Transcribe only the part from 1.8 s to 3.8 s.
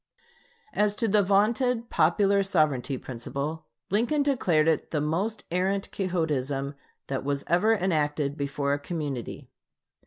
popular sovereignty principle,